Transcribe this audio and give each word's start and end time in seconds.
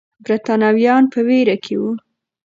برتانويان 0.25 1.03
په 1.13 1.19
ویره 1.27 1.55
کې 1.63 1.75
وو. 1.81 1.91